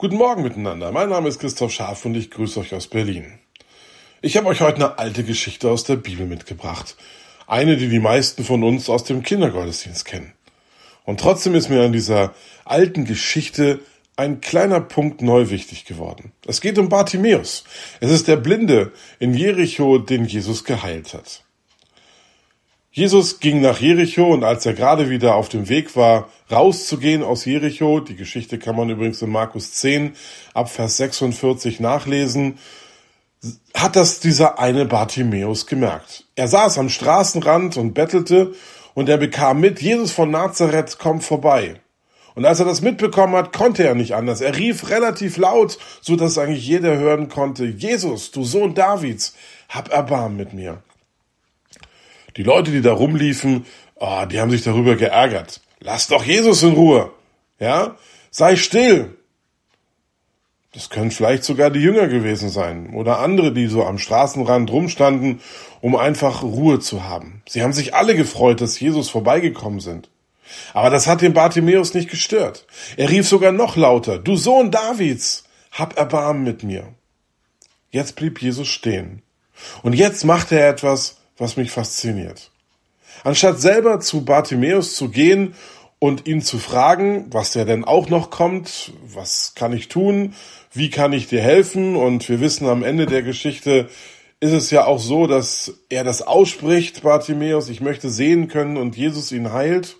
Guten 0.00 0.14
Morgen 0.14 0.44
miteinander. 0.44 0.92
Mein 0.92 1.08
Name 1.08 1.28
ist 1.28 1.40
Christoph 1.40 1.72
Scharf 1.72 2.04
und 2.04 2.14
ich 2.14 2.30
grüße 2.30 2.60
euch 2.60 2.72
aus 2.72 2.86
Berlin. 2.86 3.40
Ich 4.22 4.36
habe 4.36 4.46
euch 4.46 4.60
heute 4.60 4.76
eine 4.76 4.98
alte 5.00 5.24
Geschichte 5.24 5.68
aus 5.68 5.82
der 5.82 5.96
Bibel 5.96 6.24
mitgebracht. 6.24 6.96
Eine, 7.48 7.76
die 7.76 7.88
die 7.88 7.98
meisten 7.98 8.44
von 8.44 8.62
uns 8.62 8.88
aus 8.88 9.02
dem 9.02 9.24
Kindergottesdienst 9.24 10.04
kennen. 10.04 10.34
Und 11.02 11.18
trotzdem 11.18 11.56
ist 11.56 11.68
mir 11.68 11.82
an 11.82 11.92
dieser 11.92 12.32
alten 12.64 13.06
Geschichte 13.06 13.80
ein 14.14 14.40
kleiner 14.40 14.80
Punkt 14.80 15.20
neu 15.20 15.50
wichtig 15.50 15.84
geworden. 15.84 16.30
Es 16.46 16.60
geht 16.60 16.78
um 16.78 16.88
Bartimäus. 16.88 17.64
Es 17.98 18.12
ist 18.12 18.28
der 18.28 18.36
Blinde 18.36 18.92
in 19.18 19.34
Jericho, 19.34 19.98
den 19.98 20.26
Jesus 20.26 20.62
geheilt 20.62 21.12
hat. 21.12 21.42
Jesus 22.90 23.38
ging 23.40 23.60
nach 23.60 23.80
Jericho 23.80 24.32
und 24.32 24.44
als 24.44 24.64
er 24.64 24.72
gerade 24.72 25.10
wieder 25.10 25.34
auf 25.34 25.48
dem 25.48 25.68
Weg 25.68 25.94
war, 25.94 26.28
rauszugehen 26.50 27.22
aus 27.22 27.44
Jericho, 27.44 28.00
die 28.00 28.16
Geschichte 28.16 28.58
kann 28.58 28.76
man 28.76 28.88
übrigens 28.88 29.20
in 29.20 29.30
Markus 29.30 29.72
10 29.74 30.14
ab 30.54 30.70
Vers 30.70 30.96
46 30.96 31.80
nachlesen, 31.80 32.58
hat 33.74 33.94
das 33.94 34.20
dieser 34.20 34.58
eine 34.58 34.86
Bartimäus 34.86 35.66
gemerkt. 35.66 36.24
Er 36.34 36.48
saß 36.48 36.78
am 36.78 36.88
Straßenrand 36.88 37.76
und 37.76 37.92
bettelte 37.92 38.54
und 38.94 39.08
er 39.08 39.18
bekam 39.18 39.60
mit, 39.60 39.80
Jesus 39.80 40.10
von 40.10 40.30
Nazareth 40.30 40.98
kommt 40.98 41.22
vorbei. 41.22 41.80
Und 42.34 42.46
als 42.46 42.60
er 42.60 42.66
das 42.66 42.80
mitbekommen 42.80 43.34
hat, 43.34 43.52
konnte 43.52 43.84
er 43.84 43.94
nicht 43.94 44.14
anders. 44.14 44.40
Er 44.40 44.56
rief 44.56 44.90
relativ 44.90 45.36
laut, 45.36 45.78
so 46.00 46.16
dass 46.16 46.38
eigentlich 46.38 46.66
jeder 46.66 46.96
hören 46.96 47.28
konnte, 47.28 47.64
Jesus, 47.64 48.30
du 48.30 48.44
Sohn 48.44 48.74
Davids, 48.74 49.34
hab 49.68 49.92
Erbarm 49.92 50.36
mit 50.36 50.52
mir. 50.52 50.82
Die 52.36 52.42
Leute, 52.42 52.70
die 52.70 52.82
da 52.82 52.92
rumliefen, 52.92 53.66
oh, 53.96 54.24
die 54.30 54.40
haben 54.40 54.50
sich 54.50 54.62
darüber 54.62 54.96
geärgert. 54.96 55.60
Lass 55.80 56.08
doch 56.08 56.24
Jesus 56.24 56.62
in 56.62 56.72
Ruhe. 56.72 57.10
Ja? 57.58 57.96
Sei 58.30 58.56
still. 58.56 59.16
Das 60.72 60.90
können 60.90 61.10
vielleicht 61.10 61.44
sogar 61.44 61.70
die 61.70 61.80
Jünger 61.80 62.08
gewesen 62.08 62.50
sein 62.50 62.94
oder 62.94 63.20
andere, 63.20 63.52
die 63.52 63.66
so 63.66 63.84
am 63.84 63.98
Straßenrand 63.98 64.70
rumstanden, 64.70 65.40
um 65.80 65.96
einfach 65.96 66.42
Ruhe 66.42 66.78
zu 66.78 67.04
haben. 67.04 67.42
Sie 67.48 67.62
haben 67.62 67.72
sich 67.72 67.94
alle 67.94 68.14
gefreut, 68.14 68.60
dass 68.60 68.78
Jesus 68.78 69.08
vorbeigekommen 69.08 69.80
sind. 69.80 70.10
Aber 70.74 70.90
das 70.90 71.06
hat 71.06 71.20
den 71.20 71.34
Bartimäus 71.34 71.94
nicht 71.94 72.10
gestört. 72.10 72.66
Er 72.96 73.10
rief 73.10 73.26
sogar 73.26 73.52
noch 73.52 73.76
lauter, 73.76 74.18
du 74.18 74.36
Sohn 74.36 74.70
Davids, 74.70 75.44
hab 75.72 75.96
Erbarmen 75.98 76.44
mit 76.44 76.62
mir. 76.62 76.88
Jetzt 77.90 78.16
blieb 78.16 78.42
Jesus 78.42 78.68
stehen. 78.68 79.22
Und 79.82 79.94
jetzt 79.94 80.24
machte 80.24 80.58
er 80.58 80.68
etwas, 80.68 81.17
was 81.38 81.56
mich 81.56 81.70
fasziniert. 81.70 82.50
Anstatt 83.24 83.60
selber 83.60 84.00
zu 84.00 84.24
Bartimäus 84.24 84.94
zu 84.94 85.08
gehen 85.08 85.54
und 85.98 86.26
ihn 86.26 86.42
zu 86.42 86.58
fragen, 86.58 87.26
was 87.30 87.52
der 87.52 87.64
denn 87.64 87.84
auch 87.84 88.08
noch 88.08 88.30
kommt, 88.30 88.92
was 89.02 89.54
kann 89.54 89.72
ich 89.72 89.88
tun, 89.88 90.34
wie 90.72 90.90
kann 90.90 91.12
ich 91.12 91.26
dir 91.26 91.40
helfen 91.40 91.96
und 91.96 92.28
wir 92.28 92.40
wissen 92.40 92.68
am 92.68 92.82
Ende 92.82 93.06
der 93.06 93.22
Geschichte 93.22 93.88
ist 94.40 94.52
es 94.52 94.70
ja 94.70 94.84
auch 94.84 95.00
so, 95.00 95.26
dass 95.26 95.74
er 95.88 96.04
das 96.04 96.22
ausspricht, 96.22 97.02
Bartimäus, 97.02 97.68
ich 97.68 97.80
möchte 97.80 98.08
sehen 98.08 98.48
können 98.48 98.76
und 98.76 98.96
Jesus 98.96 99.32
ihn 99.32 99.52
heilt. 99.52 99.96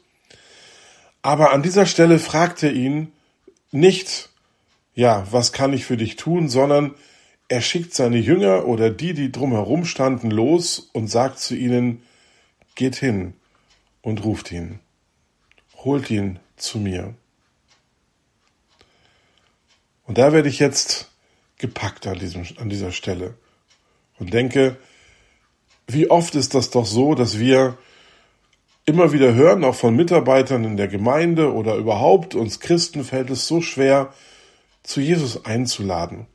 Aber 1.22 1.52
an 1.52 1.62
dieser 1.62 1.86
Stelle 1.86 2.20
fragt 2.20 2.62
er 2.62 2.72
ihn 2.72 3.12
nicht, 3.72 4.30
ja, 4.94 5.26
was 5.30 5.52
kann 5.52 5.72
ich 5.72 5.84
für 5.84 5.96
dich 5.96 6.16
tun, 6.16 6.48
sondern 6.48 6.94
er 7.48 7.62
schickt 7.62 7.94
seine 7.94 8.18
Jünger 8.18 8.66
oder 8.66 8.90
die, 8.90 9.14
die 9.14 9.32
drumherum 9.32 9.84
standen, 9.84 10.30
los 10.30 10.90
und 10.92 11.08
sagt 11.08 11.38
zu 11.38 11.56
ihnen, 11.56 12.02
geht 12.74 12.96
hin 12.96 13.34
und 14.02 14.24
ruft 14.24 14.52
ihn, 14.52 14.80
holt 15.76 16.10
ihn 16.10 16.38
zu 16.56 16.78
mir. 16.78 17.14
Und 20.04 20.18
da 20.18 20.32
werde 20.32 20.48
ich 20.48 20.58
jetzt 20.58 21.10
gepackt 21.56 22.06
an, 22.06 22.18
diesem, 22.18 22.44
an 22.58 22.68
dieser 22.68 22.92
Stelle 22.92 23.34
und 24.18 24.32
denke, 24.32 24.76
wie 25.86 26.10
oft 26.10 26.34
ist 26.34 26.54
das 26.54 26.70
doch 26.70 26.86
so, 26.86 27.14
dass 27.14 27.38
wir 27.38 27.78
immer 28.84 29.12
wieder 29.12 29.34
hören, 29.34 29.64
auch 29.64 29.74
von 29.74 29.96
Mitarbeitern 29.96 30.64
in 30.64 30.76
der 30.76 30.88
Gemeinde 30.88 31.52
oder 31.52 31.76
überhaupt 31.76 32.34
uns 32.34 32.60
Christen 32.60 33.04
fällt 33.04 33.30
es 33.30 33.46
so 33.46 33.60
schwer, 33.60 34.12
zu 34.82 35.00
Jesus 35.00 35.44
einzuladen. 35.44 36.26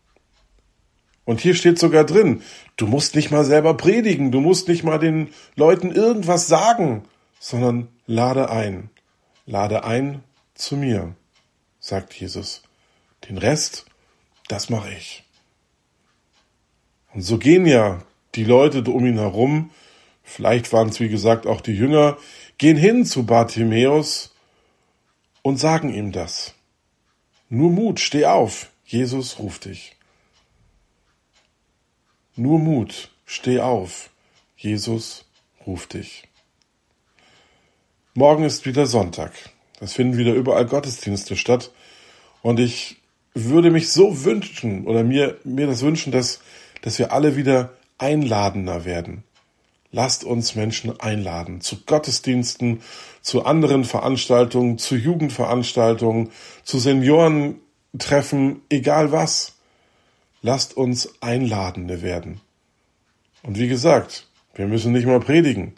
Und 1.26 1.40
hier 1.40 1.56
steht 1.56 1.80
sogar 1.80 2.04
drin, 2.04 2.42
du 2.76 2.86
musst 2.86 3.16
nicht 3.16 3.32
mal 3.32 3.46
selber 3.46 3.76
predigen, 3.76 4.32
du 4.32 4.42
musst 4.42 4.68
nicht 4.68 4.84
mal 4.84 5.00
den 5.00 5.30
Leuten 5.56 5.92
irgendwas 5.92 6.48
sagen, 6.48 7.04
sondern 7.40 7.88
lade 8.06 8.50
ein. 8.50 8.90
Lade 9.46 9.84
ein 9.84 10.24
zu 10.54 10.76
mir, 10.76 11.16
sagt 11.80 12.14
Jesus. 12.14 12.64
Den 13.30 13.38
Rest, 13.38 13.86
das 14.48 14.70
mache 14.70 14.92
ich. 14.92 15.24
Und 17.14 17.22
so 17.22 17.38
gehen 17.38 17.66
ja 17.66 18.02
die 18.36 18.44
Leute 18.44 18.82
um 18.90 19.06
ihn 19.06 19.20
herum, 19.20 19.72
vielleicht 20.24 20.74
waren 20.74 20.90
es 20.90 21.00
wie 21.00 21.10
gesagt 21.10 21.46
auch 21.46 21.62
die 21.62 21.74
Jünger, 21.74 22.18
gehen 22.58 22.78
hin 22.78 23.06
zu 23.06 23.26
Bartimäus 23.26 24.34
und 25.42 25.58
sagen 25.58 25.94
ihm 25.94 26.12
das. 26.12 26.54
Nur 27.50 27.70
Mut, 27.70 28.00
steh 28.00 28.26
auf, 28.26 28.72
Jesus 28.86 29.38
ruft 29.40 29.66
dich. 29.66 29.96
Nur 32.36 32.58
Mut, 32.58 33.12
steh 33.26 33.60
auf. 33.60 34.10
Jesus 34.58 35.26
ruft 35.68 35.94
dich. 35.94 36.24
Morgen 38.16 38.44
ist 38.44 38.66
wieder 38.66 38.88
Sonntag. 38.88 39.34
Es 39.80 39.94
finden 39.94 40.18
wieder 40.18 40.34
überall 40.34 40.66
Gottesdienste 40.66 41.36
statt. 41.36 41.72
Und 42.42 42.60
ich 42.60 42.98
würde 43.36 43.70
mich 43.70 43.92
so 43.92 44.26
wünschen 44.26 44.88
oder 44.88 45.04
mir, 45.04 45.38
mir 45.44 45.68
das 45.68 45.82
wünschen, 45.82 46.12
dass, 46.12 46.40
dass 46.82 46.98
wir 46.98 47.12
alle 47.12 47.36
wieder 47.36 47.74
einladender 48.00 48.84
werden. 48.84 49.24
Lasst 49.92 50.24
uns 50.24 50.56
Menschen 50.56 51.00
einladen 51.00 51.62
zu 51.62 51.86
Gottesdiensten, 51.86 52.82
zu 53.22 53.46
anderen 53.46 53.86
Veranstaltungen, 53.86 54.80
zu 54.80 54.96
Jugendveranstaltungen, 54.96 56.32
zu 56.64 56.80
Seniorentreffen, 56.80 58.62
egal 58.70 59.12
was. 59.12 59.54
Lasst 60.46 60.76
uns 60.76 61.10
Einladende 61.22 62.02
werden. 62.02 62.42
Und 63.44 63.58
wie 63.58 63.70
gesagt, 63.70 64.28
wir 64.54 64.68
müssen 64.68 64.92
nicht 64.92 65.08
mal 65.08 65.22
predigen. 65.22 65.74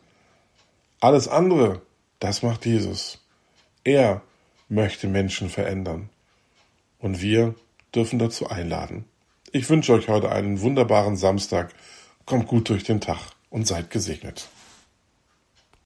Alles 1.00 1.28
andere, 1.28 1.84
das 2.20 2.42
macht 2.42 2.66
Jesus. 2.66 3.24
Er 3.84 4.24
möchte 4.68 5.08
Menschen 5.08 5.50
verändern. 5.50 6.10
Und 6.98 7.22
wir 7.22 7.54
dürfen 7.94 8.18
dazu 8.18 8.50
einladen. 8.50 9.06
Ich 9.52 9.70
wünsche 9.70 9.94
euch 9.94 10.10
heute 10.10 10.32
einen 10.32 10.60
wunderbaren 10.62 11.16
Samstag. 11.16 11.72
Kommt 12.26 12.48
gut 12.48 12.68
durch 12.70 12.84
den 12.84 13.02
Tag 13.02 13.20
und 13.52 13.68
seid 13.68 13.92
gesegnet. 13.92 14.50